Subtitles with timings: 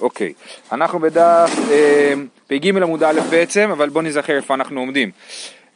[0.00, 0.32] אוקיי,
[0.72, 2.12] אנחנו בדף אה,
[2.46, 5.10] פג עמוד א' בעצם, אבל בואו נזכר איפה אנחנו עומדים.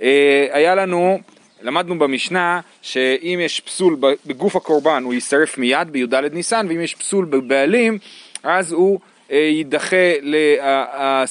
[0.03, 1.19] אה, היה לנו,
[1.63, 3.97] למדנו במשנה שאם יש פסול
[4.27, 7.99] בגוף הקורבן הוא יישרף מיד בי"ד ניסן, ואם יש פסול בבעלים
[8.43, 9.01] אז הוא
[9.31, 11.25] אה, יידחה, לה,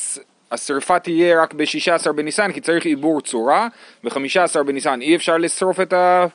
[0.52, 3.68] השרפה תהיה רק ב-16 בניסן כי צריך עיבור צורה,
[4.04, 6.26] ב-15 בניסן אי אפשר לשרוף את ה...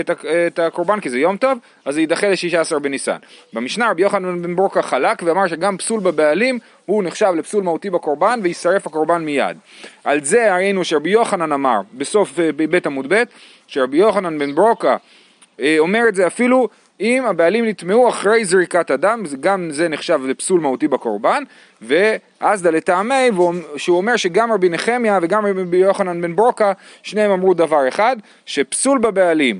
[0.00, 3.16] את, הקורבן כי זה יום טוב, אז זה יידחה ל-16 בניסן.
[3.52, 8.40] במשנה רבי יוחנן בן ברוקה חלק ואמר שגם פסול בבעלים הוא נחשב לפסול מהותי בקורבן
[8.42, 9.56] ויישרף הקורבן מיד.
[10.04, 13.22] על זה ראינו שרבי יוחנן אמר בסוף אה, בית עמוד ב'
[13.66, 14.96] שרבי יוחנן בן ברוקה
[15.60, 16.68] אה, אומר את זה אפילו
[17.00, 21.42] אם הבעלים נטמעו אחרי זריקת הדם, גם זה נחשב לפסול מהותי בקורבן,
[21.82, 23.30] ואז לטעמי,
[23.76, 26.72] שהוא אומר שגם רבי נחמיה וגם רבי יוחנן בן ברוקה,
[27.02, 29.58] שניהם אמרו דבר אחד, שפסול בבעלים,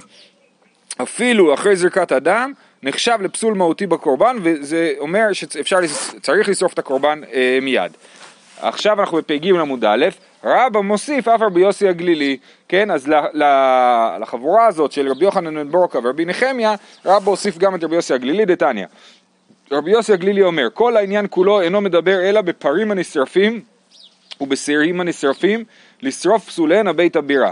[1.03, 5.79] אפילו אחרי זריקת הדם, נחשב לפסול מהותי בקורבן, וזה אומר שאפשר,
[6.23, 7.93] צריך לשרוף את הקורבן אה, מיד.
[8.61, 10.07] עכשיו אנחנו בפ"ג עמוד א',
[10.45, 12.37] רבא מוסיף אף רבי יוסי הגלילי,
[12.69, 13.09] כן, אז
[14.21, 18.15] לחבורה הזאת של רבי יוחנן בן ברוקה ורבי נחמיה, רבא הוסיף גם את רבי יוסי
[18.15, 18.87] הגלילי דתניא.
[19.73, 23.61] רבי יוסי הגלילי אומר, כל העניין כולו אינו מדבר אלא בפרים הנשרפים
[24.41, 25.65] ובשעירים הנשרפים,
[26.03, 27.51] לשרוף פסוליהן הבית הבירה.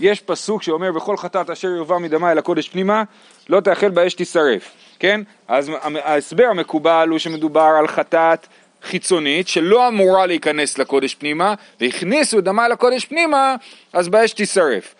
[0.00, 3.02] יש פסוק שאומר, בכל חטאת אשר יובא מדמה אל הקודש פנימה,
[3.48, 5.20] לא תאכל באש תישרף, כן?
[5.48, 5.70] אז
[6.04, 8.46] ההסבר המקובל הוא שמדובר על חטאת
[8.84, 13.56] חיצונית שלא אמורה להיכנס לקודש פנימה והכניסו דמה לקודש פנימה
[13.92, 14.94] אז באש תישרף.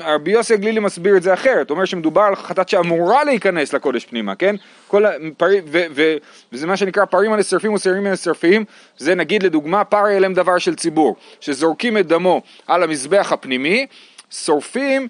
[0.00, 4.34] רבי יוסי הגלילי מסביר את זה אחרת, אומר שמדובר על חטאת שאמורה להיכנס לקודש פנימה,
[4.34, 4.56] כן?
[4.88, 5.46] כל הפר...
[5.66, 5.82] ו...
[5.94, 6.16] ו...
[6.52, 8.64] וזה מה שנקרא פרים הנשרפים ושעירים הנשרפים,
[8.96, 13.86] זה נגיד לדוגמה פר ילם דבר של ציבור, שזורקים את דמו על המזבח הפנימי,
[14.30, 15.08] שורפים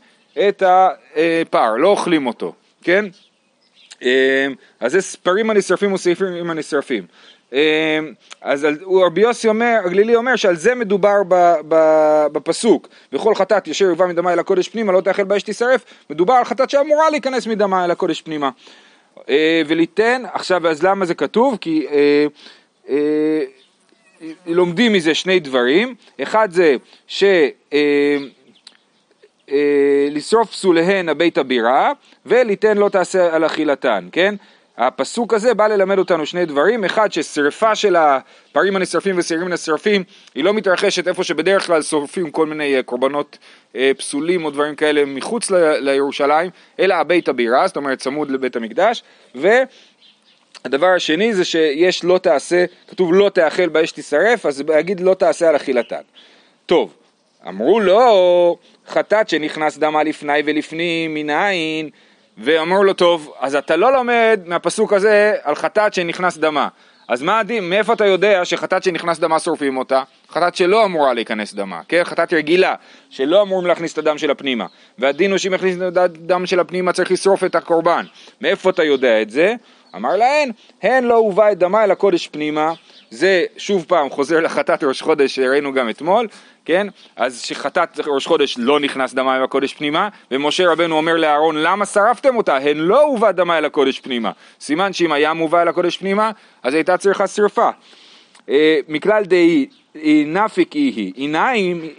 [0.49, 3.05] את הפר, לא אוכלים אותו, כן?
[4.03, 4.47] אה,
[4.81, 7.07] אז זה פרים הנשרפים ושעירים הנשרפים.
[7.53, 7.59] אמ,
[8.41, 8.67] אז
[9.05, 11.17] רבי יוסי אומר, הגלילי אומר שעל זה מדובר
[12.33, 16.45] בפסוק וכל חטאת ישר יובא מדמה אל הקודש פנימה לא תאכל באש תישרף מדובר על
[16.45, 18.51] חטאת שאמורה להיכנס מדמה אל הקודש פנימה
[19.29, 21.59] אה, וליתן, עכשיו אז למה זה כתוב?
[21.61, 22.27] כי אה,
[22.89, 23.43] אה,
[24.47, 26.77] לומדים מזה שני דברים, אחד זה
[27.07, 27.25] ש...
[30.11, 31.93] לשרוף פסוליהן הבית הבירה
[32.27, 34.35] וליתן לא תעשה על אכילתן, כן?
[34.83, 40.05] הפסוק הזה בא ללמד אותנו שני דברים, אחד ששרפה של הפרים הנשרפים ושעירים הנשרפים
[40.35, 43.39] היא לא מתרחשת איפה שבדרך כלל שורפים כל מיני אה, קורבנות
[43.77, 49.03] אה, פסולים או דברים כאלה מחוץ לירושלים, אלא הבית הבירה, זאת אומרת צמוד לבית המקדש,
[49.35, 55.49] והדבר השני זה שיש לא תעשה, כתוב לא תאכל באש תישרף, אז להגיד לא תעשה
[55.49, 56.03] על אכילתן.
[56.67, 56.95] טוב,
[57.49, 58.57] אמרו לו,
[58.89, 61.91] חטאת שנכנס דמה לפני ולפנים מנין
[62.43, 66.69] ואמרו לו, טוב, אז אתה לא לומד מהפסוק הזה על חטאת שנכנס דמה.
[67.09, 70.03] אז מה הדין, מאיפה אתה יודע שחטאת שנכנס דמה שורפים אותה?
[70.31, 72.05] חטאת שלא אמורה להיכנס דמה, כן?
[72.05, 72.75] חטאת רגילה,
[73.11, 74.67] שלא אמורים להכניס את הדם של הפנימה.
[74.99, 78.05] והדין הוא שאם יכניס את הדם של הפנימה צריך לשרוף את הקורבן.
[78.41, 79.55] מאיפה אתה יודע את זה?
[79.95, 80.51] אמר להן,
[80.83, 82.73] הן לא הובא את דמה אל הקודש פנימה.
[83.11, 86.29] זה שוב פעם חוזר לחטאת ראש חודש שראינו גם אתמול,
[86.71, 86.87] כן?
[87.17, 91.87] אז שחטאת ראש חודש לא נכנס דמה אל הקודש פנימה, ומשה רבנו אומר לאהרון למה
[91.87, 92.57] שרפתם אותה?
[92.57, 94.31] הן לא הובא דמה אל הקודש פנימה.
[94.61, 96.31] סימן שאם היה מובא אל הקודש פנימה,
[96.63, 97.71] אז הייתה צריכה שרפה.
[98.49, 99.67] אה, מכלל דהי
[100.27, 101.13] נפיק איהי,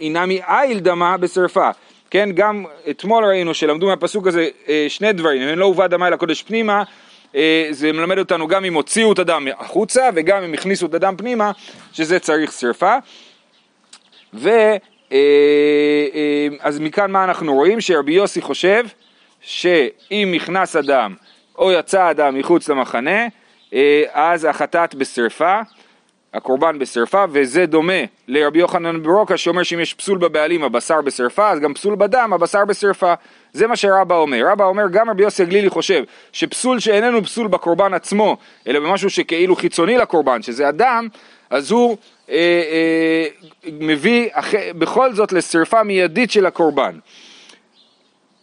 [0.00, 1.70] אינה מאיל דמה בשרפה.
[2.10, 6.12] כן, גם אתמול ראינו שלמדו מהפסוק הזה אה, שני דברים, אם לא הובא דמה אל
[6.12, 6.82] הקודש פנימה,
[7.34, 11.14] אה, זה מלמד אותנו גם אם הוציאו את הדם החוצה וגם אם הכניסו את הדם
[11.18, 11.50] פנימה,
[11.92, 12.96] שזה צריך שרפה.
[14.34, 14.48] ו...
[15.12, 15.18] אה,
[16.14, 17.80] אה, אז מכאן מה אנחנו רואים?
[17.80, 18.84] שרבי יוסי חושב
[19.40, 21.14] שאם נכנס אדם
[21.58, 23.26] או יצא אדם מחוץ למחנה,
[23.74, 25.60] אה, אז החטאת בשרפה,
[26.34, 31.60] הקורבן בשרפה, וזה דומה לרבי יוחנן ברוקה שאומר שאם יש פסול בבעלים הבשר בשרפה, אז
[31.60, 33.14] גם פסול בדם הבשר בשרפה.
[33.52, 34.48] זה מה שרבא אומר.
[34.52, 39.56] רבא אומר, גם רבי יוסי הגלילי חושב שפסול שאיננו פסול בקורבן עצמו, אלא במשהו שכאילו
[39.56, 41.08] חיצוני לקורבן, שזה הדם,
[41.50, 41.96] אז הוא
[43.80, 44.54] מביא אח...
[44.78, 46.98] בכל זאת לשרפה מיידית של הקורבן.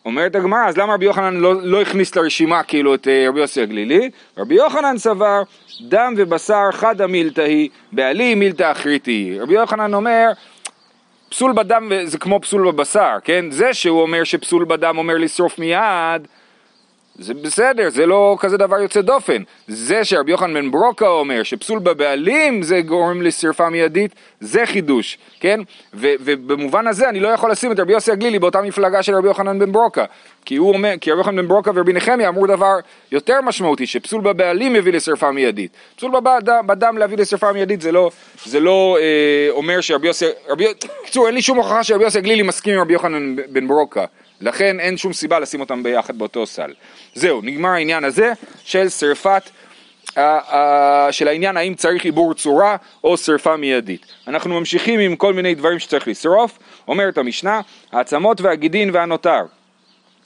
[0.06, 3.62] אומרת הגמרא, אז למה רבי יוחנן לא, לא הכניס לרשימה כאילו את אה, רבי יוסי
[3.62, 4.10] הגלילי?
[4.38, 5.42] רבי יוחנן סבר,
[5.82, 9.42] דם ובשר חדה מילתא היא, בעלי מילתא אחריתי היא.
[9.42, 10.32] רבי יוחנן אומר,
[11.30, 13.52] פסול בדם זה כמו פסול בבשר, כן?
[13.52, 16.28] זה שהוא אומר שפסול בדם אומר לשרוף מיד,
[17.20, 19.44] זה בסדר, זה לא כזה דבר יוצא דופן.
[19.68, 25.60] זה שרבי יוחנן בן ברוקה אומר שפסול בבעלים זה גורם לשרפה מיידית, זה חידוש, כן?
[25.94, 29.28] ו- ובמובן הזה אני לא יכול לשים את רבי יוסי הגלילי באותה מפלגה של רבי
[29.28, 30.06] יוחנן בן ברוקה.
[30.46, 32.76] כי הוא אומר, כי רבי יוחנן בן ברוקה ורבי נחמיה אמרו דבר
[33.12, 35.72] יותר משמעותי, שפסול בבעלים מביא לשרפה מיידית.
[35.96, 38.12] פסול בדם, בדם להביא לשרפה מיידית זה לא,
[38.46, 40.66] זה לא אה, אומר שרבי יוסי, רבי,
[41.06, 44.06] קצור, אין לי שום הוכחה שרבי יוסי הגלילי מסכים עם רבי יוחנן בן ברוקה.
[44.42, 46.74] לכן אין שום סיבה לשים אותם ביחד באותו סל.
[47.14, 48.34] זהו, נגמר העניין הזה
[48.64, 49.44] של שרפת,
[50.10, 50.54] uh, uh,
[51.12, 54.06] של העניין האם צריך עיבור צורה או שרפה מיידית.
[54.28, 59.42] אנחנו ממשיכים עם כל מיני דברים שצריך לשרוף, אומרת המשנה, העצמות והגידין והנותר.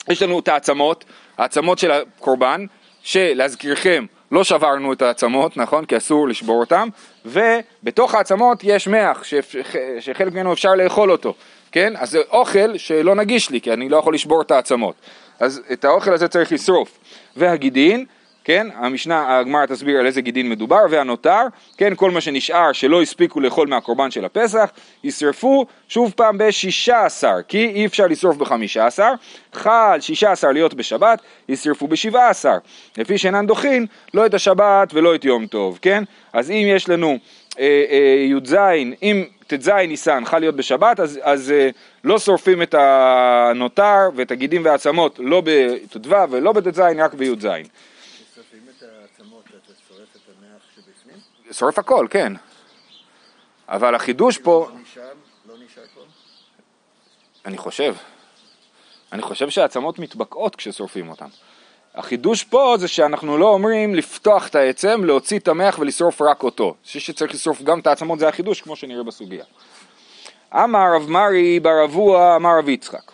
[0.08, 1.04] יש לנו את העצמות,
[1.38, 2.66] העצמות של הקורבן,
[3.02, 5.84] שלהזכירכם לא שברנו את העצמות, נכון?
[5.84, 6.88] כי אסור לשבור אותם,
[7.24, 9.22] ובתוך העצמות יש מח,
[10.00, 11.34] שחלק ממנו אפשר לאכול אותו.
[11.74, 11.92] כן?
[11.96, 14.94] אז זה אוכל שלא נגיש לי, כי אני לא יכול לשבור את העצמות.
[15.40, 16.98] אז את האוכל הזה צריך לשרוף.
[17.36, 18.04] והגידין,
[18.44, 21.42] כן, המשנה, הגמרא תסביר על איזה גידין מדובר, והנותר,
[21.76, 24.70] כן, כל מה שנשאר שלא הספיקו לאכול מהקורבן של הפסח,
[25.04, 29.12] ישרפו שוב פעם בשישה עשר, כי אי אפשר לשרוף בחמישה עשר,
[29.52, 32.56] חל שישה עשר להיות בשבת, ישרפו בשבעה עשר,
[32.98, 36.04] לפי שאינן דוחין, לא את השבת ולא את יום טוב, כן?
[36.32, 37.18] אז אם יש לנו
[37.58, 38.56] אה, אה, י"ז,
[39.02, 41.68] אם ט"ז ניסן חל להיות בשבת, אז, אז אה,
[42.04, 47.46] לא שורפים את הנותר ואת הגידים והעצמות, לא בט"ו ולא בט"ז, רק בי"ז.
[51.52, 52.32] שורף הכל, כן.
[53.68, 54.68] אבל החידוש פה...
[54.70, 54.74] לא,
[55.48, 56.00] לא נשאר פה?
[57.46, 57.94] אני חושב.
[59.12, 61.28] אני חושב שהעצמות מתבקעות כששורפים אותן.
[61.94, 66.74] החידוש פה זה שאנחנו לא אומרים לפתוח את העצם, להוציא את המח ולשרוף רק אותו.
[66.84, 69.44] שצריך לשרוף גם את העצמות זה החידוש כמו שנראה בסוגיה.
[70.54, 73.12] אמר רב מרי בר אבוה אמר רב יצחק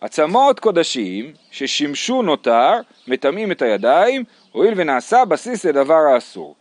[0.00, 2.72] עצמות קודשים ששימשו נותר
[3.08, 6.54] מטמאים את הידיים הואיל ונעשה בסיס לדבר האסור.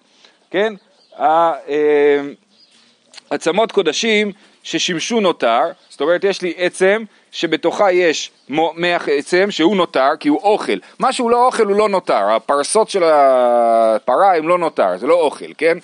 [0.51, 0.73] כן?
[1.19, 1.53] אה,
[3.29, 4.31] עצמות קודשים
[4.69, 10.39] ששימשו נותר, זאת אומרת יש לי עצם שבתוכה יש מח עצם שהוא נותר כי הוא
[10.43, 15.07] אוכל, מה שהוא לא אוכל הוא לא נותר, הפרסות של הפרה הם לא נותר, זה
[15.07, 15.77] לא אוכל, כן?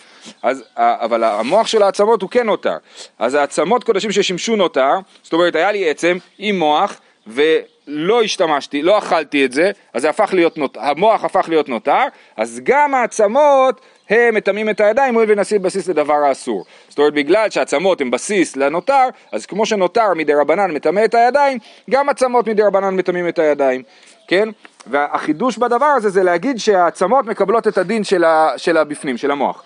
[0.43, 2.77] אז, אבל המוח של העצמות הוא כן נותר,
[3.19, 4.93] אז העצמות קודשים ששימשו נותר,
[5.23, 10.09] זאת אומרת היה לי עצם עם מוח ולא השתמשתי, לא אכלתי את זה, אז זה
[10.09, 12.03] הפך להיות נותר, המוח הפך להיות נותר,
[12.37, 16.65] אז גם העצמות הם מטמאים את הידיים הואיל ונשיא בסיס לדבר האסור.
[16.89, 21.57] זאת אומרת בגלל שהעצמות הן בסיס לנותר, אז כמו שנותר מדי רבנן מטמא את הידיים,
[21.89, 23.83] גם עצמות מדי רבנן מטמאים את הידיים,
[24.27, 24.49] כן?
[24.87, 29.63] והחידוש בדבר הזה זה להגיד שהעצמות מקבלות את הדין של, ה, של הבפנים, של המוח.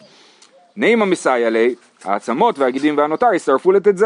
[0.76, 4.06] נעימה מסייע לי, העצמות והגידים והנותר ישרפו לט"ז.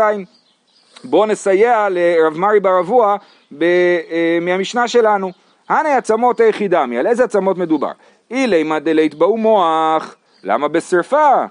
[1.04, 3.18] בואו נסייע לרב מרי בר אבוה
[3.62, 5.32] אה, מהמשנה שלנו.
[5.70, 7.92] הנה עצמות היחידמי, על איזה עצמות מדובר?
[8.32, 11.46] אילי מה דלית באו מוח, למה בשרפה?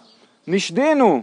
[0.47, 1.23] נשדינו.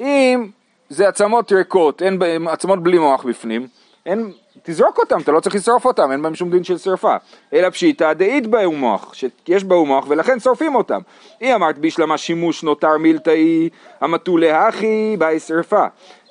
[0.00, 0.46] אם
[0.88, 3.66] זה עצמות ריקות, אין בהם עצמות בלי מוח בפנים,
[4.06, 4.32] אין,
[4.62, 7.16] תזרוק אותם, אתה לא צריך לשרוף אותם, אין בהם שום דין של שרפה.
[7.52, 11.00] אלא פשיטא דאית באו מוח, שיש באו מוח ולכן שורפים אותם.
[11.40, 13.68] היא אמרת בישלמה שימוש נותר מילתאי,
[14.00, 15.86] המתו להכי באי שרפה.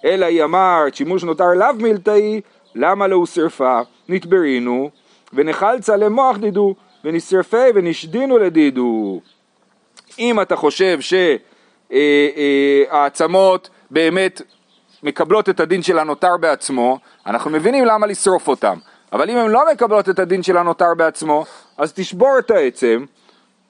[0.05, 2.41] אלא היא אמרת שימוש נותר לאו מילתאי,
[2.75, 3.79] למה לא שרפה?
[4.09, 4.89] נתברינו,
[5.33, 9.21] ונחלצה למוח דידו, ונשרפי ונשדינו לדידו.
[10.19, 10.99] אם אתה חושב
[11.89, 14.41] שהעצמות באמת
[15.03, 18.77] מקבלות את הדין של הנותר בעצמו, אנחנו מבינים למה לשרוף אותם.
[19.13, 21.45] אבל אם הן לא מקבלות את הדין של הנותר בעצמו,
[21.77, 23.05] אז תשבור את העצם,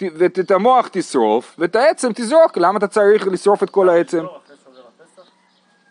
[0.01, 2.57] ואת המוח תשרוף, ואת העצם תזרוק.
[2.57, 4.24] למה אתה צריך לשרוף את כל העצם?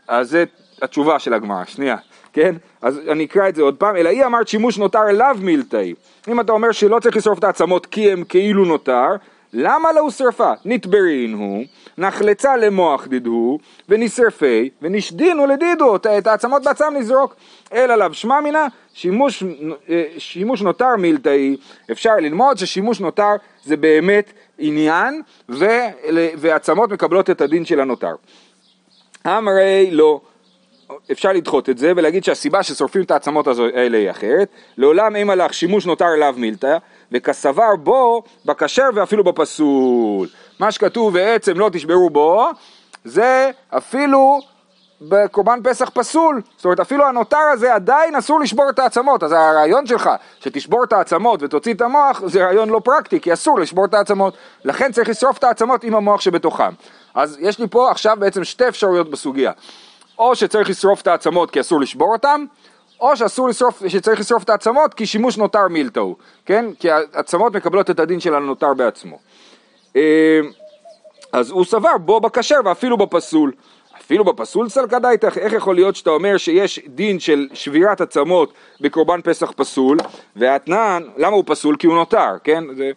[0.08, 0.44] אז זה
[0.82, 1.96] התשובה של הגמרא, שנייה,
[2.32, 2.54] כן?
[2.82, 5.94] אז אני אקרא את זה עוד פעם, אלא היא אמרת שימוש נותר אליו מילתאי.
[6.28, 9.08] אם אתה אומר שלא צריך לשרוף את העצמות כי הם כאילו נותר,
[9.54, 10.52] למה לא שרפה?
[10.64, 11.64] נתברין הוא,
[11.98, 13.58] נחלצה למוח דידו,
[13.88, 17.34] ונשרפי, ונשדינו לדידו, את העצמות בעצם נזרוק.
[17.72, 19.42] אלא לאו שמע מינה, שימוש,
[19.88, 21.56] אה, שימוש נותר מילתאי,
[21.90, 23.32] אפשר ללמוד ששימוש נותר
[23.64, 25.22] זה באמת עניין,
[26.36, 28.14] ועצמות מקבלות את הדין של הנותר.
[29.26, 30.20] אמרי לא.
[31.12, 35.54] אפשר לדחות את זה ולהגיד שהסיבה ששורפים את העצמות האלה היא אחרת, לעולם אין מלאך
[35.54, 36.78] שימוש נותר אליו מילתא,
[37.14, 40.28] וכסבר בו בכשר ואפילו בפסול.
[40.58, 42.50] מה שכתוב ועצם לא תשברו בו,
[43.04, 44.40] זה אפילו
[45.00, 49.86] בקורבן פסח פסול, זאת אומרת אפילו הנותר הזה עדיין אסור לשבור את העצמות, אז הרעיון
[49.86, 53.94] שלך שתשבור את העצמות ותוציא את המוח זה רעיון לא פרקטי, כי אסור לשבור את
[53.94, 56.70] העצמות, לכן צריך לשרוף את העצמות עם המוח שבתוכם.
[57.14, 59.52] אז יש לי פה עכשיו בעצם שתי אפשרויות בסוגיה.
[60.18, 62.44] או שצריך לשרוף את העצמות כי אסור לשבור אותם,
[63.00, 66.66] או שאסור לשרוף, שצריך לשרוף את העצמות כי שימוש נותר מילתאו, כן?
[66.78, 69.18] כי העצמות מקבלות את הדין של הנותר בעצמו.
[69.96, 70.40] אה,
[71.32, 73.52] אז הוא סבר בו בכשר ואפילו בפסול.
[74.00, 79.20] אפילו בפסול סלקא דייתך, איך יכול להיות שאתה אומר שיש דין של שבירת עצמות בקורבן
[79.24, 79.98] פסח פסול,
[80.36, 81.76] והאתנן, למה הוא פסול?
[81.76, 82.64] כי הוא נותר, כן?
[82.76, 82.90] זה...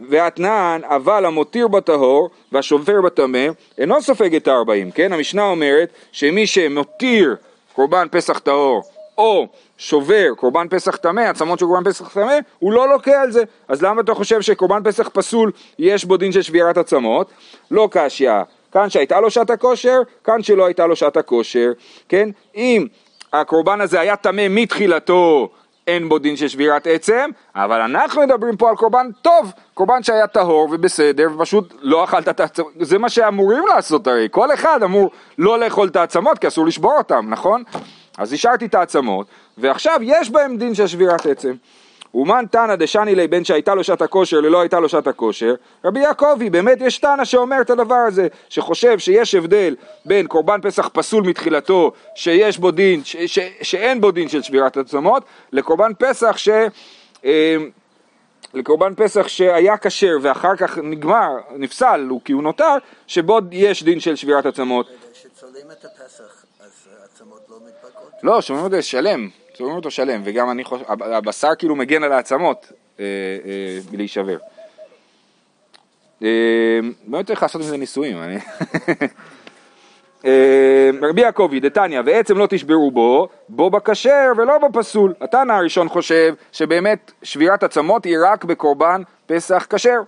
[0.00, 3.48] והאתנן, אבל המותיר בטהור והשובר בטמא,
[3.78, 5.12] אינו סופג את הארבעים, כן?
[5.12, 7.36] המשנה אומרת שמי שמותיר
[7.72, 8.82] קורבן פסח טהור
[9.18, 13.42] או שובר קורבן פסח טמא, עצמות של קורבן פסח טמא, הוא לא לוקה על זה.
[13.68, 17.30] אז למה אתה חושב שקורבן פסח פסול יש בו דין של שבירת עצמות?
[17.70, 18.32] לא קשיא.
[18.72, 21.72] כאן שהייתה לו שעת הכושר, כאן שלא הייתה לו שעת הכושר,
[22.08, 22.28] כן?
[22.56, 22.86] אם
[23.32, 25.48] הקורבן הזה היה טמא מתחילתו,
[25.86, 30.26] אין בו דין של שבירת עצם, אבל אנחנו מדברים פה על קורבן טוב, קורבן שהיה
[30.26, 35.10] טהור ובסדר, ופשוט לא אכלת את העצמות, זה מה שאמורים לעשות הרי, כל אחד אמור
[35.38, 37.62] לא לאכול את העצמות כי אסור לשבור אותם, נכון?
[38.18, 39.26] אז השארתי את העצמות,
[39.58, 41.52] ועכשיו יש בהם דין של שבירת עצם.
[42.14, 45.54] אומן תנא דשני לי בין שהייתה לו שעת הכושר ללא הייתה לו שעת הכושר,
[45.84, 50.88] רבי יעקבי, באמת יש תנא שאומר את הדבר הזה, שחושב שיש הבדל בין קורבן פסח
[50.88, 56.36] פסול מתחילתו, שיש בו דין, ש, ש, שאין בו דין של שבירת עצמות, לקורבן פסח
[56.36, 56.48] ש...
[57.24, 57.56] אה,
[58.54, 64.16] לקורבן פסח שהיה כשר ואחר כך נגמר, נפסל, כי הוא נותר, שבו יש דין של
[64.16, 64.86] שבירת עצמות.
[65.12, 66.45] כשצולעים את הפסח,
[67.16, 68.12] העצמות לא מתפרקות?
[68.22, 69.28] לא, שומעים אותו שלם.
[69.54, 73.04] צוררים אותו שלם, וגם אני חושב, הבשר כאילו מגן על העצמות אה,
[73.44, 74.38] אה, מלהישבר.
[76.22, 76.28] אה,
[77.06, 78.22] באמת צריך לעשות מזה ניסויים.
[78.22, 78.36] אני...
[80.26, 85.14] אה, רבי יעקבי, דתניא, ועצם לא תשברו בו, בו בכשר ולא בפסול.
[85.20, 90.00] התנא הראשון חושב שבאמת שבירת עצמות היא רק בקורבן פסח כשר.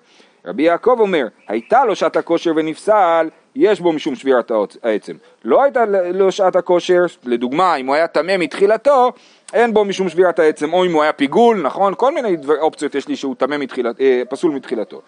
[0.45, 5.13] רבי יעקב אומר, הייתה לו שעת הכושר ונפסל, יש בו משום שבירת העצם.
[5.45, 5.85] לא הייתה
[6.15, 9.13] לו שעת הכושר, לדוגמה, אם הוא היה טמא מתחילתו,
[9.53, 11.95] אין בו משום שבירת העצם, או אם הוא היה פיגול, נכון?
[11.97, 15.01] כל מיני דבר, אופציות יש לי שהוא טמא מתחילת, אה, פסול מתחילתו.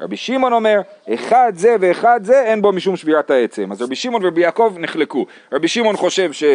[0.00, 0.80] רבי שמעון אומר,
[1.14, 3.72] אחד זה ואחד זה, אין בו משום שבירת העצם.
[3.72, 5.26] אז רבי שמעון ורבי יעקב נחלקו.
[5.52, 6.52] רבי שמעון חושב שכל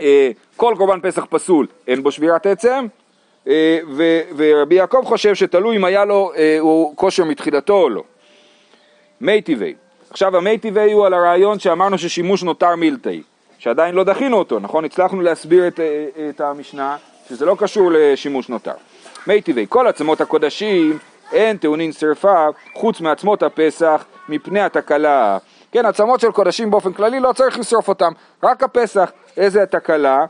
[0.00, 2.86] אה, קורבן פסח פסול, אין בו שבירת עצם,
[3.48, 6.58] אה, ו, ורבי יעקב חושב שתלוי אם היה לו אה,
[6.94, 8.02] כושר מתחילתו או לא.
[9.20, 9.74] מי טבעי.
[10.10, 13.22] עכשיו המי טבעי הוא על הרעיון שאמרנו ששימוש נותר מילתאי.
[13.58, 14.84] שעדיין לא דחינו אותו, נכון?
[14.84, 16.96] הצלחנו להסביר את, אה, את המשנה,
[17.28, 18.74] שזה לא קשור לשימוש נותר.
[19.26, 20.98] מי טבעי, כל עצמות הקודשים
[21.32, 25.38] אין טעונין שרפה חוץ מעצמות הפסח מפני התקלה.
[25.72, 29.10] כן, עצמות של קודשים באופן כללי לא צריך לשרוף אותם, רק הפסח.
[29.36, 30.26] איזה התקלה?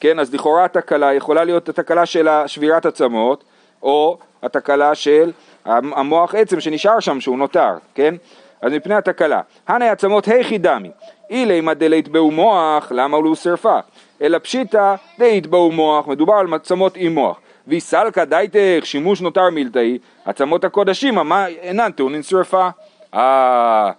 [0.00, 3.44] כן, אז לכאורה התקלה יכולה להיות התקלה של שבירת עצמות,
[3.82, 5.32] או התקלה של
[5.66, 8.14] המוח עצם שנשאר שם, שהוא נותר, כן?
[8.62, 9.40] אז מפני התקלה.
[9.68, 10.90] הנה עצמות היכי דמי,
[11.30, 13.78] אילי דלית בהו מוח, למה הוא שרפה?
[14.22, 17.40] אלא פשיטא דאית בהו מוח, מדובר על עצמות עם מוח.
[17.66, 22.68] ויסלקא דייתך, שימוש נותר מילתאי, עצמות הקודשים, מה אינן טעונין שרפה?
[23.14, 23.90] אה,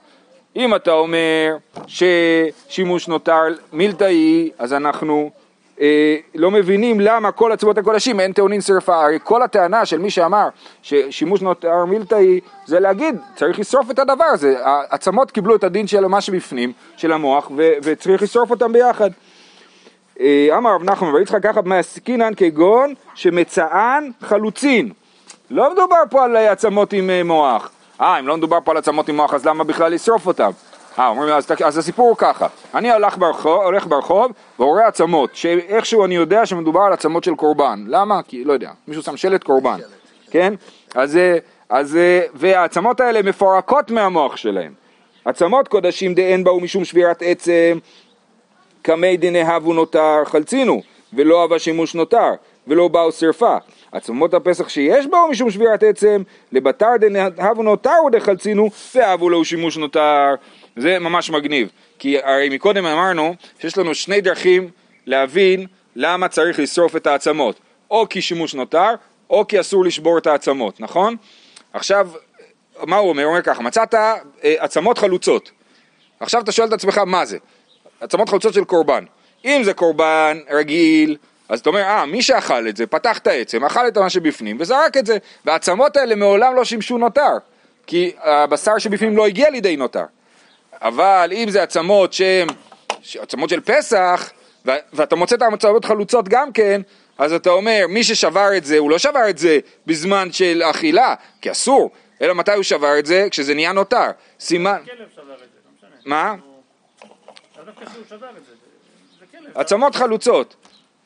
[0.55, 1.55] אם אתה אומר
[1.87, 3.41] ששימוש נותר
[3.73, 5.31] מילתאי, אז אנחנו
[6.35, 10.49] לא מבינים למה כל עצמות הקודשים אין טעונין שרפה, הרי כל הטענה של מי שאמר
[10.81, 16.05] ששימוש נותר מילתאי זה להגיד צריך לשרוף את הדבר הזה, העצמות קיבלו את הדין של
[16.05, 19.09] מה שבפנים, של המוח ו- וצריך לשרוף אותם ביחד.
[20.19, 24.91] אה, אמר רב נחמן בר יצחק ככה מעסקינן כגון שמצאן חלוצין,
[25.51, 27.71] לא מדובר פה על עצמות עם אה, מוח,
[28.01, 30.51] אה אם לא מדובר פה על עצמות עם מוח אז למה בכלל לשרוף אותם?
[30.99, 36.05] אה, אומרים אז, אז הסיפור הוא ככה, אני הולך ברחוב, הולך ברחוב ורואה עצמות, שאיכשהו
[36.05, 38.23] אני יודע שמדובר על עצמות של קורבן, למה?
[38.27, 39.77] כי לא יודע, מישהו שם שלט קורבן,
[40.31, 40.53] כן?
[40.95, 41.37] אז, אה,
[41.69, 44.73] אז, אה, והעצמות האלה מפורקות מהמוח שלהם.
[45.25, 47.77] עצמות קודשים דאין באו משום שבירת עצם,
[48.81, 50.81] קמי דנהבו נותר חלצינו,
[51.13, 52.29] ולא אהבה שימוש נותר,
[52.67, 53.57] ולא באו שרפה.
[53.91, 60.35] עצמות הפסח שיש באו משום שבירת עצם, לבתר דנהבו נותר ודחלצינו, ואהבו לו שימוש נותר.
[60.75, 64.69] זה ממש מגניב, כי הרי מקודם אמרנו שיש לנו שני דרכים
[65.05, 67.59] להבין למה צריך לשרוף את העצמות,
[67.91, 68.89] או כי שימוש נותר,
[69.29, 71.15] או כי אסור לשבור את העצמות, נכון?
[71.73, 72.09] עכשיו,
[72.83, 73.23] מה הוא אומר?
[73.23, 75.51] הוא אומר ככה, מצאת אה, עצמות חלוצות,
[76.19, 77.37] עכשיו אתה שואל את עצמך מה זה?
[78.01, 79.03] עצמות חלוצות של קורבן.
[79.45, 81.17] אם זה קורבן רגיל,
[81.49, 84.57] אז אתה אומר, אה, מי שאכל את זה, פתח את העצם, אכל את מה שבפנים
[84.59, 87.37] וזרק את זה, והעצמות האלה מעולם לא שימשו נותר,
[87.87, 90.05] כי הבשר שבפנים לא הגיע לידי נותר.
[90.81, 92.47] אבל אם זה עצמות שהן
[93.19, 94.31] עצמות של פסח,
[94.65, 96.81] ואתה מוצא את העצמות חלוצות גם כן,
[97.17, 101.15] אז אתה אומר, מי ששבר את זה, הוא לא שבר את זה בזמן של אכילה,
[101.41, 103.27] כי אסור, אלא מתי הוא שבר את זה?
[103.31, 104.07] כשזה נהיה נותר.
[104.39, 104.81] סימן...
[104.87, 105.05] לא.
[106.05, 106.35] מה?
[109.55, 110.55] עצמות חלוצות.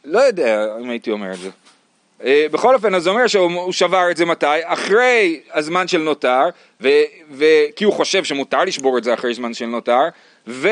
[0.03, 1.49] לא יודע אם הייתי אומר את זה.
[2.23, 4.45] אה, בכל אופן, אז זה אומר שהוא שבר את זה מתי?
[4.63, 6.43] אחרי הזמן של נותר,
[6.81, 6.89] ו,
[7.31, 7.45] ו,
[7.75, 10.01] כי הוא חושב שמותר לשבור את זה אחרי זמן של נותר,
[10.47, 10.69] ו,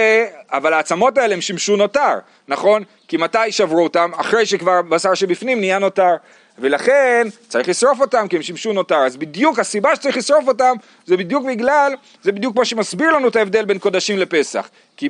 [0.52, 2.14] אבל העצמות האלה הם שימשו נותר,
[2.48, 2.84] נכון?
[3.08, 4.12] כי מתי שברו אותם?
[4.16, 6.16] אחרי שכבר בשר שבפנים נהיה נותר.
[6.60, 8.98] ולכן צריך לשרוף אותם כי הם שימשו נותר.
[8.98, 13.36] אז בדיוק הסיבה שצריך לשרוף אותם זה בדיוק בגלל, זה בדיוק מה שמסביר לנו את
[13.36, 14.70] ההבדל בין קודשים לפסח.
[14.98, 15.10] כי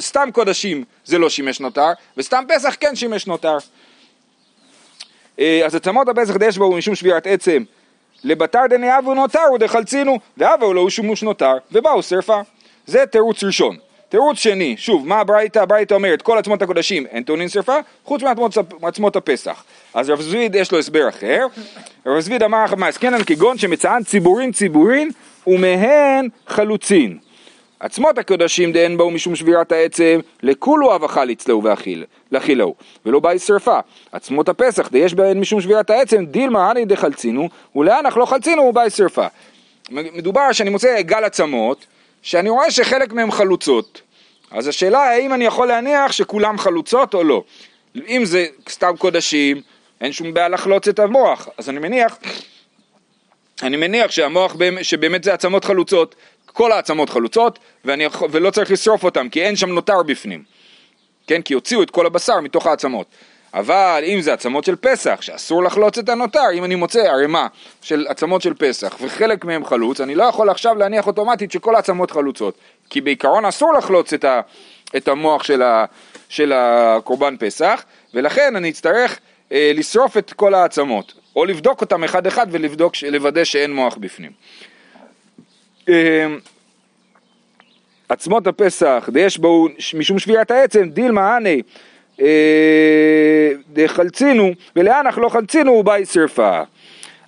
[0.00, 3.58] סתם קודשים זה לא שימש נותר, וסתם פסח כן שימש נותר.
[5.40, 7.62] אה, אז עצמות הפסח דש בו משום שבירת עצם
[8.24, 12.40] לבתר דנאבו נותר ודחלצינו ואבו לא הוא שימוש נותר ובאו שרפה.
[12.86, 13.76] זה תירוץ ראשון.
[14.08, 15.58] תירוץ שני, שוב, מה הברייתא?
[15.58, 18.22] הברייתא אומרת, כל עצמות הקודשים אין טעונים שרפה, חוץ
[18.80, 19.64] מעצמות הפסח.
[19.94, 21.46] אז רב זביד יש לו הסבר אחר.
[22.06, 25.10] רב זביד אמר מה, עסקינן כגון שמצאן ציבורין ציבורין
[25.46, 27.18] ומהן חלוצין.
[27.84, 31.62] עצמות הקודשים דהן באו משום שבירת העצם, לכולו אבכה לצלו
[32.32, 32.74] ואכילו,
[33.06, 33.78] ולא באי שרפה.
[34.12, 39.26] עצמות הפסח דיש בהן משום שבירת העצם, דילמה הני דחלצינו, ולאנך לא חלצינו ובאי שרפה.
[39.90, 41.86] מדובר שאני מוצא גל עצמות,
[42.22, 44.00] שאני רואה שחלק מהן חלוצות.
[44.50, 47.42] אז השאלה האם אני יכול להניח שכולם חלוצות או לא.
[48.08, 49.60] אם זה סתם קודשים,
[50.00, 52.18] אין שום בעיה לחלוץ את המוח, אז אני מניח,
[53.62, 56.14] אני מניח שהמוח, שבאמת זה עצמות חלוצות,
[56.54, 60.42] כל העצמות חלוצות, ואני, ולא צריך לשרוף אותן, כי אין שם נותר בפנים.
[61.26, 63.06] כן, כי הוציאו את כל הבשר מתוך העצמות.
[63.54, 67.46] אבל אם זה עצמות של פסח, שאסור לחלוץ את הנותר, אם אני מוצא ערימה
[67.82, 72.10] של עצמות של פסח וחלק מהם חלוץ, אני לא יכול עכשיו להניח אוטומטית שכל העצמות
[72.10, 72.54] חלוצות.
[72.90, 74.40] כי בעיקרון אסור לחלוץ את, ה,
[74.96, 75.84] את המוח של, ה,
[76.28, 77.84] של הקורבן פסח,
[78.14, 79.18] ולכן אני אצטרך
[79.52, 84.30] אה, לשרוף את כל העצמות, או לבדוק אותם אחד אחד ולוודא שאין מוח בפנים.
[85.88, 86.26] אה,
[88.08, 91.62] עצמות הפסח, ויש בו משום שבירת העצם, דילמה הני
[92.20, 96.62] אה, דחלצינו, ולאן אך לא חלצינו באי שרפה.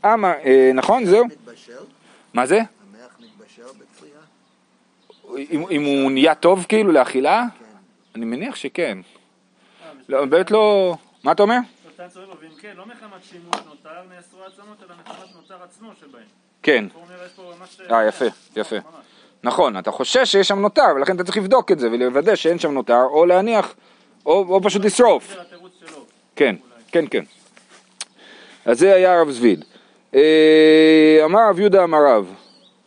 [0.05, 1.25] אמר, אה, נכון, זהו?
[2.35, 2.61] מה זה?
[3.79, 4.21] בצלייה?
[5.71, 7.45] אם הוא נהיה טוב כאילו לאכילה?
[7.59, 7.65] כן.
[8.15, 8.99] אני מניח שכן.
[10.09, 10.95] לא, באמת לא...
[11.25, 11.59] מה אתה אומר?
[12.41, 16.46] ואם כן, לא מחמת שימוש נותר נאסרו העצמות, אלא מחמת נותר עצמו שבהם.
[16.67, 16.85] כן.
[17.91, 18.25] אה, יפה,
[18.57, 18.77] יפה.
[19.45, 22.73] נכון, אתה חושש שיש שם נותר, ולכן אתה צריך לבדוק את זה ולוודא שאין שם
[22.73, 23.75] נותר, או להניח,
[24.27, 25.37] או, או פשוט לשרוף.
[26.37, 26.57] כן,
[26.93, 27.25] כן, כן.
[28.65, 29.65] אז זה היה הרב זביד.
[30.15, 32.35] אה, אמר רב יהודה אמר רב,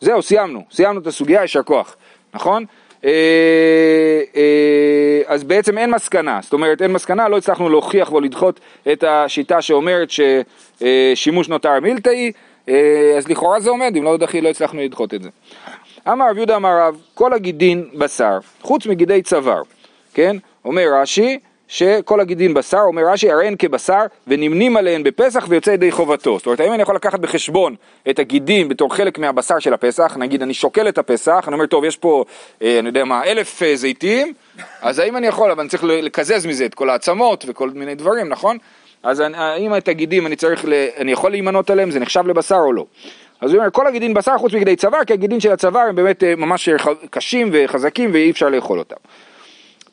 [0.01, 1.95] זהו, סיימנו, סיימנו את הסוגיה, יישר כוח,
[2.33, 2.65] נכון?
[3.05, 3.11] אה,
[4.35, 8.59] אה, אז בעצם אין מסקנה, זאת אומרת אין מסקנה, לא הצלחנו להוכיח ולדחות
[8.91, 12.31] את השיטה שאומרת ששימוש נותר מילתאי,
[13.17, 15.29] אז לכאורה זה עומד, אם לא דחי לא הצלחנו לדחות את זה.
[16.07, 19.61] אמר רב יהודה אמר רב, כל הגידין בשר, חוץ מגידי צוואר,
[20.13, 20.37] כן?
[20.65, 25.91] אומר רש"י, שכל הגידין בשר, אומר רש"י, הרי הן כבשר ונמנים עליהן בפסח ויוצא ידי
[25.91, 26.37] חובתו.
[26.37, 27.75] זאת אומרת, האם אני יכול לקחת בחשבון
[28.09, 31.83] את הגידין בתור חלק מהבשר של הפסח, נגיד אני שוקל את הפסח, אני אומר, טוב,
[31.83, 32.23] יש פה,
[32.61, 34.33] אה, אני יודע מה, אלף אה, זיתים,
[34.81, 38.29] אז האם אני יכול, אבל אני צריך לקזז מזה את כל העצמות וכל מיני דברים,
[38.29, 38.57] נכון?
[39.03, 40.65] אז האם את הגידים אני צריך,
[40.97, 42.85] אני יכול להימנות עליהם, זה נחשב לבשר או לא?
[43.41, 46.23] אז הוא אומר, כל הגידין בשר חוץ מגידי צוואר, כי הגידין של הצוואר הם באמת
[46.23, 46.69] אה, ממש
[47.09, 48.95] קשים וחזקים ואי אפשר לאכול אותם.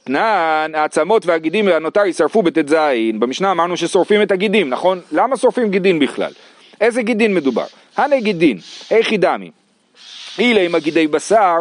[0.05, 2.75] תנן, העצמות והגידים והנותר יישרפו בט"ז,
[3.19, 5.01] במשנה אמרנו ששורפים את הגידים, נכון?
[5.12, 6.33] למה שורפים גידין בכלל?
[6.81, 7.64] איזה גידין מדובר?
[7.97, 8.59] הנה גידין,
[8.90, 9.51] היכי דמי.
[10.38, 11.57] אילה עם הגידי בשר,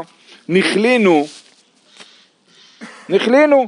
[0.50, 1.28] נכלינו,
[3.10, 3.68] נכלינו,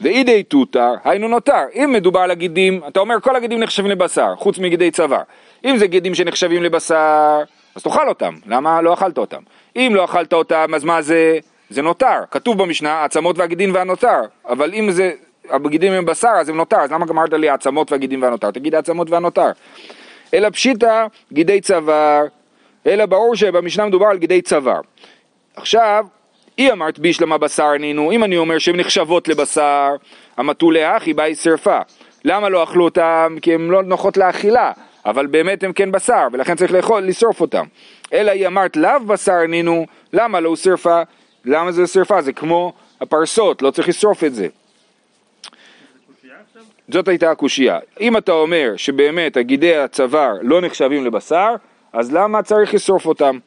[0.00, 1.64] ואידי תותר, היינו נותר.
[1.74, 5.22] אם מדובר על הגידים, אתה אומר כל הגידים נחשבים לבשר, חוץ מגידי צוואר.
[5.64, 7.42] אם זה גידים שנחשבים לבשר,
[7.74, 9.40] אז תאכל אותם, למה לא אכלת אותם?
[9.76, 11.38] אם לא אכלת אותם, אז מה זה?
[11.70, 15.12] זה נותר, כתוב במשנה העצמות והגידים והנותר, אבל אם זה,
[15.50, 18.50] הגידים הם בשר אז הם נותר, אז למה גמרת לי העצמות והגידים והנותר?
[18.50, 19.50] תגיד העצמות והנותר.
[20.34, 22.24] אלא פשיטא גידי צוואר,
[22.86, 24.80] אלא ברור שבמשנה מדובר על גידי צוואר.
[25.56, 26.06] עכשיו,
[26.58, 29.96] אי אמרת בישלמה בשר נינו, אם אני אומר שהן נחשבות לבשר,
[30.36, 31.78] המטולי אחי באי שרפה.
[32.24, 33.36] למה לא אכלו אותם?
[33.42, 34.72] כי הן לא נוחות לאכילה,
[35.06, 37.64] אבל באמת הן כן בשר, ולכן צריך לאכול, לשרוף אותם.
[38.12, 41.02] אלא היא אמרת לאו בשר נינו, למה לא שרפה?
[41.44, 42.22] למה זה שרפה?
[42.22, 44.48] זה כמו הפרסות, לא צריך לשרוף את זה.
[46.88, 47.78] זאת הייתה הקושייה.
[48.00, 51.54] אם אתה אומר שבאמת הגידי הצוואר לא נחשבים לבשר,
[51.92, 53.38] אז למה צריך לשרוף אותם?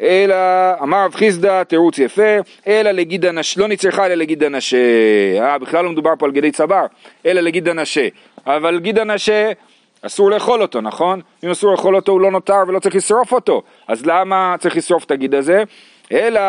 [0.00, 0.36] אלא,
[0.82, 2.36] אמר רב חיסדא, תירוץ יפה,
[2.66, 4.76] אלא לגיד הנשה, לא נצרכה אלא לגיד הנשה,
[5.40, 6.86] אה, בכלל לא מדובר פה על גידי צוואר,
[7.26, 8.08] אלא לגיד הנשה,
[8.46, 9.52] אבל גיד הנשה
[10.02, 11.20] אסור לאכול אותו, נכון?
[11.44, 15.04] אם אסור לאכול אותו הוא לא נותר ולא צריך לשרוף אותו, אז למה צריך לשרוף
[15.04, 15.62] את הגיד הזה?
[16.12, 16.40] אלא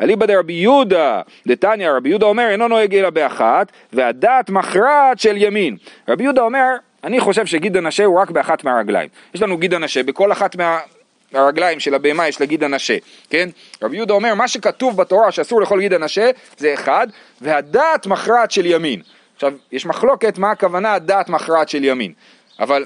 [0.00, 5.76] אליבא דרבי יהודה, דתניא רבי יהודה אומר אינו נוהג אלא באחת והדעת מכרעת של ימין.
[6.08, 6.66] רבי יהודה אומר
[7.04, 9.08] אני חושב שגיד הנשה הוא רק באחת מהרגליים.
[9.34, 10.78] יש לנו גיד הנשה בכל אחת מה...
[11.32, 12.96] הרגליים של הבהמה יש לה גיד הנשה,
[13.30, 13.48] כן?
[13.82, 17.06] רבי יהודה אומר מה שכתוב בתורה שאסור לאכול גיד הנשה זה אחד
[17.40, 19.02] והדעת מכרעת של ימין.
[19.34, 22.12] עכשיו יש מחלוקת מה הכוונה הדעת מכרעת של ימין,
[22.60, 22.84] אבל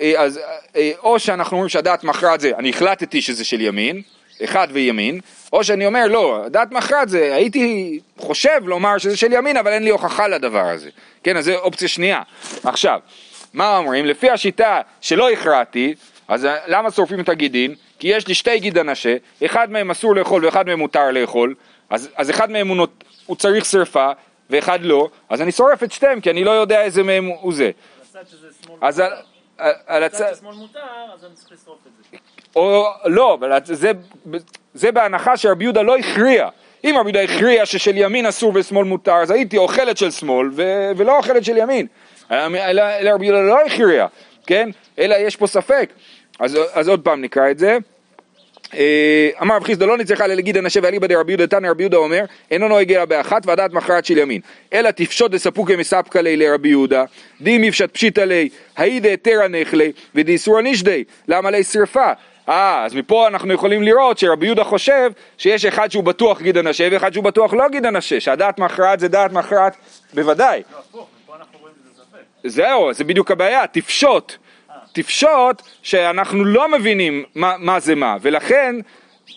[0.00, 0.40] אה, אז
[0.76, 4.02] אה, או שאנחנו אומרים שהדעת מכרעת זה אני החלטתי שזה של ימין,
[4.44, 5.20] אחד וימין,
[5.52, 9.82] או שאני אומר לא, דעת מכרעת זה הייתי חושב לומר שזה של ימין אבל אין
[9.82, 10.90] לי הוכחה לדבר הזה,
[11.22, 11.36] כן?
[11.36, 12.22] אז זה אופציה שנייה.
[12.64, 13.00] עכשיו,
[13.54, 14.06] מה אומרים?
[14.06, 15.94] לפי השיטה שלא הכרעתי
[16.28, 17.74] אז אה, למה שורפים את הגידין?
[17.98, 21.54] כי יש לי שתי גיד הנשה, אחד מהם אסור לאכול ואחד מהם מותר לאכול,
[21.90, 24.10] אז, אז אחד מהם הוא, נות, הוא צריך שרפה
[24.50, 27.70] ואחד לא, אז אני שורף את שתיהם כי אני לא יודע איזה מהם הוא זה.
[28.10, 29.22] הצד שזה שמאל אז על, מותר.
[29.58, 30.80] על, על הצד הצד, ששמאל מותר,
[31.14, 32.18] אז אני צריך לשרוף את זה.
[32.56, 33.92] או לא, אבל זה,
[34.74, 36.48] זה בהנחה שרבי יהודה לא הכריע.
[36.84, 40.90] אם רבי יהודה הכריע ששל ימין אסור ושמאל מותר, אז הייתי אוכלת של שמאל ו,
[40.96, 41.86] ולא אוכלת של ימין.
[42.30, 44.06] אלא אלא רבי יהודה לא הכריע,
[44.46, 44.70] כן?
[44.98, 45.90] אלא יש פה ספק.
[46.38, 47.78] אז, אז עוד פעם נקרא את זה.
[48.74, 51.96] אה, אמר רב חיסדא לא נצטרך אלא להגיד אנשי ואליבא דרבי יהודה תנא רבי יהודה
[51.96, 54.40] אומר אינו נוהג אלא באחת והדעת מכרעת של ימין
[54.72, 57.04] אלא תפשוט דספוקי מספקא ליה לרבי יהודה
[57.40, 62.12] דים יפשט פשיטא ליה האי דהתרא נחלי ודאיסורא נשדי למה ליה שרפה
[62.48, 66.88] אה, אז מפה אנחנו יכולים לראות שרבי יהודה חושב שיש אחד שהוא בטוח גיד הנשה
[66.92, 69.76] ואחד שהוא בטוח לא גיד הנשה, שהדעת מכרעת זה דעת מכרעת
[70.14, 70.62] בוודאי.
[70.94, 71.06] לא.
[72.44, 74.36] זהו, זה בדיוק הבעיה, תפשוט.
[75.02, 78.76] תפשוט שאנחנו לא מבינים מה, מה זה מה, ולכן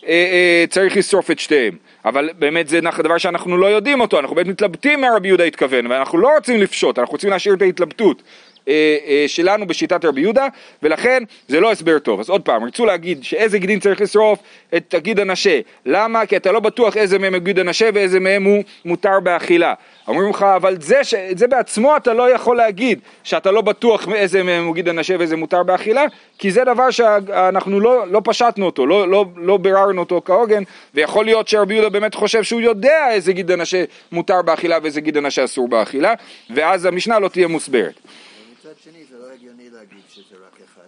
[0.07, 1.77] אה, אה, צריך לשרוף את שתיהם.
[2.05, 5.87] אבל באמת זה דבר שאנחנו לא יודעים אותו, אנחנו באמת מתלבטים מה רבי יהודה התכוון,
[5.87, 8.21] ואנחנו לא רוצים לפשוט, אנחנו רוצים להשאיר את ההתלבטות.
[8.67, 10.47] אה, אה, שלנו בשיטת רבי יהודה,
[10.83, 12.19] ולכן זה לא הסבר טוב.
[12.19, 14.39] אז עוד פעם, רצו להגיד שאיזה גידין צריך לשרוף
[14.75, 15.59] את הגיד הנשה.
[15.85, 16.25] למה?
[16.25, 19.73] כי אתה לא בטוח איזה מהם הוא גיד הנשה ואיזה מהם הוא מותר באכילה.
[20.07, 21.15] אומרים לך, אבל זה, ש...
[21.35, 25.35] זה בעצמו אתה לא יכול להגיד, שאתה לא בטוח איזה מהם הוא גיד הנשה ואיזה
[25.35, 26.05] מותר באכילה,
[26.37, 31.25] כי זה דבר שאנחנו לא, לא פשטנו אותו, לא, לא, לא ביררנו אותו כהוגן, ויכול
[31.25, 35.43] להיות שרבי יהודה באמת חושב שהוא יודע איזה גיד הנשה מותר באכילה ואיזה גיד הנשה
[35.43, 36.13] אסור באכילה,
[36.55, 37.93] ואז המשנה לא תהיה מוסברת.
[38.01, 40.87] ומצד שני זה לא הגיוני להגיד שזה רק אחד.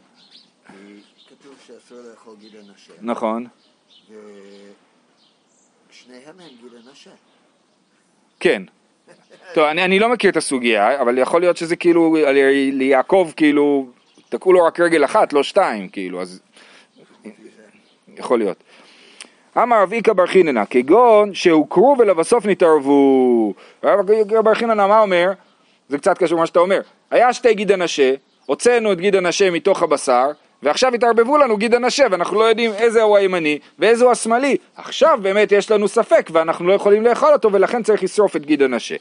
[0.68, 1.56] כי כתוב
[2.34, 3.48] לאכול גיד הנשה, נכון.
[5.90, 7.10] ושניהם הם גיד הנשה.
[8.40, 8.64] כן.
[9.54, 12.16] טוב, אני, אני לא מכיר את הסוגיה, אבל יכול להיות שזה כאילו,
[12.72, 13.88] ליעקב כאילו,
[14.30, 16.42] תקעו לו רק רגל אחת, לא שתיים, כאילו, אז
[18.18, 18.64] יכול להיות.
[19.58, 23.54] אמר רב איכא בר חיננה, כגון שהוכרו ולבסוף נתערבו.
[23.84, 25.32] רב איכא בר חיננה, מה אומר?
[25.90, 26.82] זה קצת קשור למה שאתה אומר.
[27.12, 28.14] היה שתי גיד הנשה,
[28.46, 30.32] הוצאנו את גיד הנשה מתוך הבשר,
[30.64, 34.58] ועכשיו התערבבו לנו גיד הנשה, ואנחנו לא יודעים איזה הוא הימני ואיזה הוא השמאלי.
[34.76, 38.62] עכשיו באמת יש לנו ספק, ואנחנו לא יכולים לאכול אותו, ולכן צריך לשרוף את גיד
[38.62, 38.96] הנשה.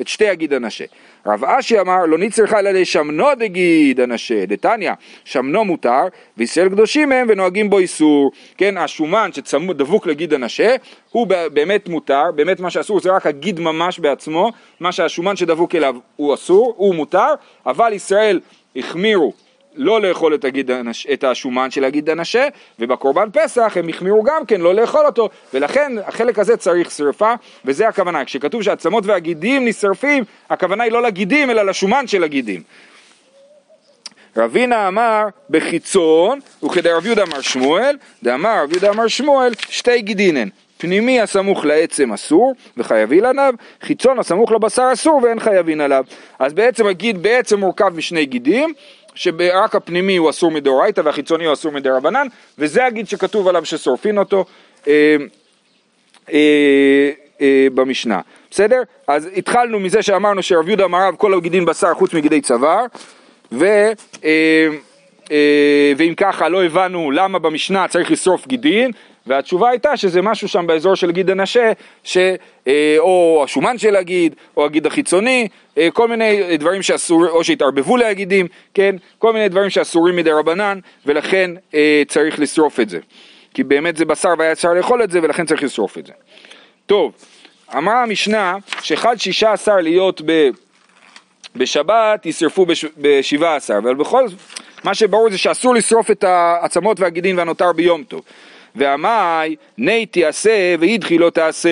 [0.00, 0.84] את שתי הגיד הנשה.
[1.26, 4.92] רב אשי אמר לא נצטרך אלא לשמנו דגיד הנשה, דתניא,
[5.24, 6.02] שמנו מותר,
[6.36, 8.32] וישראל קדושים הם ונוהגים בו איסור.
[8.56, 10.76] כן, השומן שצמוד דבוק לגיד הנשה,
[11.10, 15.96] הוא באמת מותר, באמת מה שאסור זה רק הגיד ממש בעצמו, מה שהשומן שדבוק אליו
[16.16, 17.34] הוא אסור, הוא מותר,
[17.66, 18.40] אבל ישראל
[18.76, 19.32] החמירו
[19.74, 20.70] לא לאכול את, הגיד,
[21.12, 25.92] את השומן של הגיד הנשה, ובקורבן פסח הם החמירו גם כן לא לאכול אותו, ולכן
[26.06, 28.24] החלק הזה צריך שרפה, וזה הכוונה.
[28.24, 32.62] כשכתוב שהעצמות והגידים נשרפים, הכוונה היא לא לגידים, אלא לשומן של הגידים.
[34.36, 40.48] רבינה אמר בחיצון, וכדי רב יהודה אמר שמואל, דאמר רב יהודה אמר שמואל, שתי גידינן.
[40.80, 46.04] פנימי הסמוך לעצם אסור וחייבין עליו, חיצון הסמוך לבשר אסור ואין חייבין עליו.
[46.38, 48.72] אז בעצם הגיד בעצם מורכב משני גידים,
[49.14, 52.26] שרק הפנימי הוא אסור מדאורייתא והחיצוני הוא אסור מדרבנן,
[52.58, 54.44] וזה הגיד שכתוב עליו ששורפין אותו
[54.88, 55.16] אה,
[56.32, 58.20] אה, אה, במשנה.
[58.50, 58.82] בסדר?
[59.06, 62.84] אז התחלנו מזה שאמרנו שרב יהודה אמר רב כל הגידין בשר חוץ מגידי צוואר,
[63.52, 63.64] ו...
[64.24, 64.68] אה,
[65.30, 68.90] אה, ואם ככה לא הבנו למה במשנה צריך לשרוף גידין,
[69.26, 71.72] והתשובה הייתה שזה משהו שם באזור של גיד הנשה,
[72.04, 72.16] ש,
[72.68, 77.96] אה, או השומן של הגיד, או הגיד החיצוני, אה, כל מיני דברים שאסור, או שהתערבבו
[77.96, 82.98] להגידים, כן, כל מיני דברים שאסורים מדי רבנן, ולכן אה, צריך לשרוף את זה.
[83.54, 86.12] כי באמת זה בשר והיה אפשר לאכול את זה, ולכן צריך לשרוף את זה.
[86.86, 87.12] טוב,
[87.76, 90.48] אמרה המשנה שחד שישה עשר להיות ב...
[91.56, 94.38] בשבת ישרפו בש- בשבעה עשר, אבל בכל זאת,
[94.84, 98.22] מה שברור זה שאסור לשרוף את העצמות והגידין והנותר ביום טוב.
[98.74, 101.70] והמאי, ני תעשה ואידחי לא תעשה.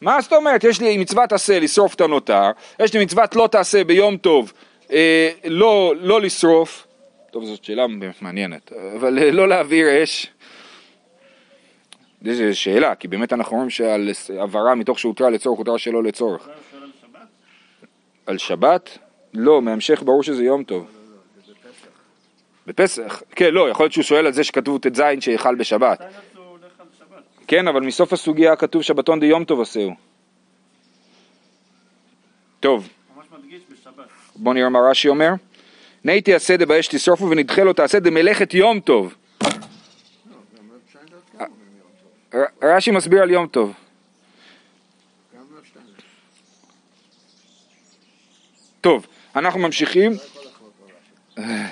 [0.00, 0.64] מה זאת אומרת?
[0.64, 4.52] יש לי מצוות עשה לשרוף את הנותר, יש לי מצוות לא תעשה ביום טוב
[4.92, 6.86] אה, לא, לא לשרוף,
[7.30, 7.86] טוב זאת שאלה
[8.20, 10.26] מעניינת, אבל אה, לא להעביר אש,
[12.22, 16.48] זו שאלה, כי באמת אנחנו אומרים שעל עברה מתוך שהותרה לצורך הותרה שלא לצורך.
[18.26, 18.98] על שבת?
[19.34, 21.03] לא, מהמשך ברור שזה יום טוב.
[22.66, 26.02] בפסח, כן, לא, יכול להיות שהוא שואל על זה שכתוב ט"ז שיכל בשבת.
[27.46, 29.94] כן, אבל מסוף הסוגיה כתוב שבתון דיום טוב עשהו.
[32.60, 32.88] טוב.
[34.36, 35.30] בוא נראה מה רש"י אומר.
[36.04, 39.14] נייתי עשה דבאש תשרופו ונדחה לו תעשה דמלאכת יום טוב.
[39.42, 40.66] לא, גם
[41.40, 41.88] אומרים יום
[42.32, 42.68] טוב.
[42.70, 43.72] רש"י מסביר על יום טוב.
[48.80, 50.12] טוב, אנחנו ממשיכים.
[50.12, 51.38] לא יכול לחלוק על רש"י.
[51.38, 51.68] אה,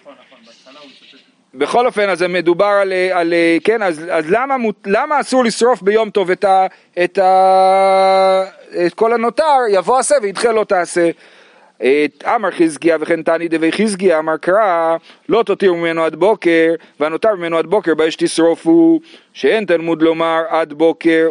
[0.00, 1.18] נכון, נכון, בהתחלה הוא מצטט.
[1.58, 4.54] בכל אופן, אז מדובר על, על כן, אז, אז למה,
[4.86, 6.66] למה אסור לשרוף ביום טוב את, ה,
[7.04, 8.42] את, ה,
[8.86, 11.10] את כל הנותר, יבוא עשה וידחה לא תעשה.
[11.76, 14.96] את אמר חזקיה וכן תעני דבי חזקיה אמר קרא
[15.28, 19.00] לא תותיר ממנו עד בוקר והנותר ממנו עד בוקר באש תשרופו
[19.32, 21.28] שאין תלמוד לומר עד בוקר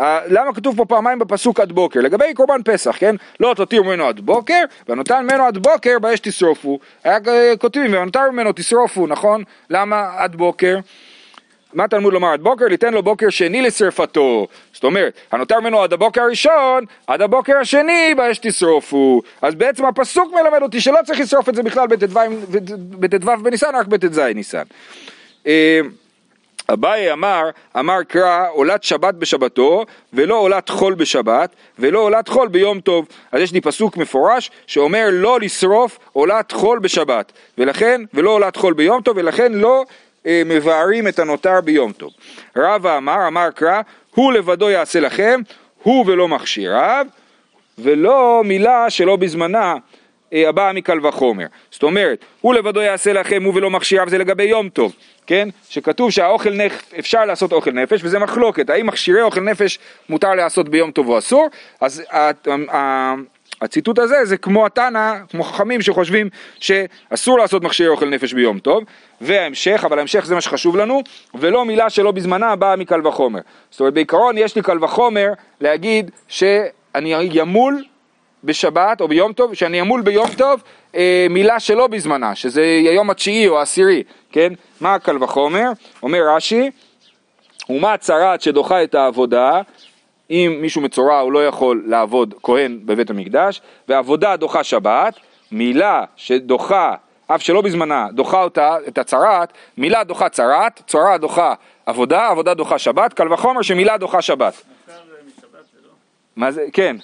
[0.00, 2.00] למה כתוב פה פעמיים בפסוק עד בוקר?
[2.00, 3.16] לגבי קורבן פסח, כן?
[3.40, 6.78] לא תותיר ממנו עד בוקר, והנותר ממנו עד בוקר באש תשרופו.
[7.04, 7.18] היה
[7.58, 9.44] כותבים, והנותר ממנו תשרופו, נכון?
[9.70, 10.76] למה עד בוקר?
[11.74, 12.64] מה תלמוד לומר עד בוקר?
[12.64, 14.46] ליתן לו בוקר שני לשרפתו.
[14.72, 19.20] זאת אומרת, הנותר ממנו עד הבוקר הראשון, עד הבוקר השני באש תשרופו.
[19.42, 22.20] אז בעצם הפסוק מלמד אותי שלא צריך לשרוף את זה בכלל בט"ו
[22.90, 24.62] בט"ו בניסן, רק בט"ז ניסן.
[26.72, 32.80] אביי אמר, אמר קרא עולת שבת בשבתו ולא עולת חול בשבת ולא עולת חול ביום
[32.80, 33.06] טוב.
[33.32, 38.74] אז יש לי פסוק מפורש שאומר לא לשרוף עולת חול בשבת ולכן, ולא עולת חול
[38.74, 39.84] ביום טוב ולכן לא
[40.26, 42.10] אה, מבארים את הנותר ביום טוב.
[42.56, 43.80] רבא אמר, אמר קרא,
[44.14, 45.40] הוא לבדו יעשה לכם,
[45.82, 47.06] הוא ולא מכשיריו
[47.78, 49.74] ולא מילה שלא בזמנה
[50.34, 51.46] הבאה מקל וחומר.
[51.70, 54.94] זאת אומרת, הוא לבדו יעשה לכם, הוא ולא מכשיריו, זה לגבי יום טוב,
[55.26, 55.48] כן?
[55.68, 60.68] שכתוב שהאוכל נפש, אפשר לעשות אוכל נפש, וזה מחלוקת, האם מכשירי אוכל נפש מותר לעשות
[60.68, 61.48] ביום טוב או אסור?
[61.80, 62.02] אז
[63.62, 66.28] הציטוט הזה זה כמו התנא, כמו חכמים שחושבים
[66.60, 68.84] שאסור לעשות מכשירי אוכל נפש ביום טוב,
[69.20, 71.02] וההמשך, אבל ההמשך זה מה שחשוב לנו,
[71.34, 73.40] ולא מילה שלא בזמנה באה מקל וחומר.
[73.70, 77.84] זאת אומרת, בעיקרון יש לי קל וחומר להגיד שאני ימול
[78.44, 80.62] בשבת או ביום טוב, שאני אמול ביום טוב
[80.94, 84.02] אה, מילה שלא בזמנה, שזה היום התשיעי או העשירי,
[84.32, 84.52] כן?
[84.80, 85.70] מה הקל וחומר?
[86.02, 86.70] אומר רש"י,
[87.70, 89.60] ומה צרעת שדוחה את העבודה,
[90.30, 95.14] אם מישהו מצורע הוא לא יכול לעבוד כהן בבית המקדש, ועבודה דוחה שבת,
[95.52, 96.94] מילה שדוחה,
[97.26, 101.54] אף שלא בזמנה, דוחה אותה, את הצרעת, מילה דוחה צרעת, צרעת דוחה
[101.86, 104.62] עבודה, עבודה דוחה שבת, קל וחומר שמילה דוחה שבת.
[106.36, 106.64] מה זה?
[106.72, 106.96] כן.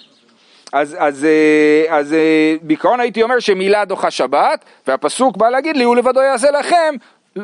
[0.71, 5.83] אז, אז, אה, אז אה, בעיקרון הייתי אומר שמילה דוחה שבת, והפסוק בא להגיד לי,
[5.83, 6.95] הוא לבדו יעשה לכם,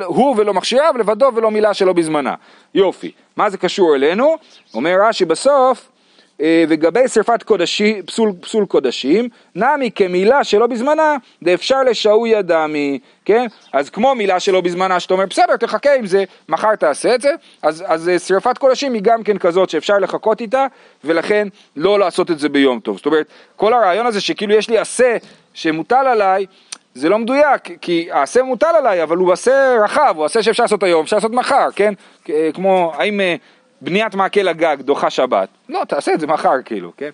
[0.06, 2.36] הוא ולא מכשיריו, לבדו ולא מילה שלא בזמנה.
[2.74, 3.12] יופי.
[3.36, 4.36] מה זה קשור אלינו?
[4.74, 5.90] אומר רש"י בסוף,
[6.39, 13.47] וגבי שרפת קודשי, פסול, פסול קודשים, נמי כמילה שלא בזמנה, דאפשר לשעוי אדמי, כן?
[13.73, 17.32] אז כמו מילה שלא בזמנה, שאתה אומר, בסדר, תחכה עם זה, מחר תעשה את זה,
[17.62, 20.65] אז, אז אה, שרפת קודשים היא גם כן כזאת שאפשר לחכות איתה,
[21.04, 22.97] ולכן לא לעשות את זה ביום טוב.
[22.97, 25.17] זאת אומרת, כל הרעיון הזה שכאילו יש לי עשה
[25.54, 26.45] שמוטל עליי,
[26.93, 30.84] זה לא מדויק, כי העשה מוטל עליי, אבל הוא עשה רחב, הוא עשה שאפשר לעשות
[30.84, 31.93] היום, אפשר לעשות מחר, כן?
[32.30, 33.36] אה, כמו, האם אה,
[33.82, 35.50] בניית מעקה לגג דוחה שבת?
[35.70, 37.10] לא, תעשה את זה מחר, כאילו, כן?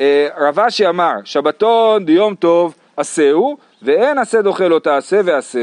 [0.00, 5.58] אה, רב אשי אמר, שבתון דיום טוב עשהו, ואין עשה דוחה לא תעשה ועשה.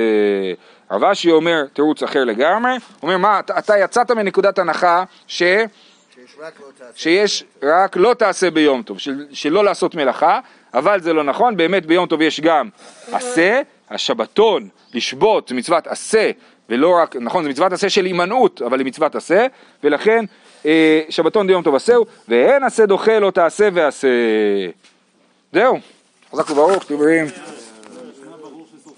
[0.92, 2.72] רב אשי אומר תירוץ אחר לגמרי,
[3.04, 5.44] אומר מה, אתה, אתה יצאת מנקודת הנחה ש...
[5.44, 6.92] שיש רק לא תעשה.
[6.96, 10.40] שיש רק לא תעשה ביום טוב, של, שלא לעשות מלאכה,
[10.74, 12.70] אבל זה לא נכון, באמת ביום טוב יש גם
[13.12, 16.32] עשה, השבתון, לשבות, מצוות עשה,
[16.70, 19.48] ולא רק, נכון, זה מצוות עשה של הימנעות, אבל היא מצוות עשה,
[19.84, 20.26] ולכן
[20.66, 24.08] אה, שבתון דיום טוב עשהו, ואין עשה דוחה לא תעשה ועשה.
[25.54, 25.80] זהו,
[26.32, 27.26] חזק וברוך, תהיו.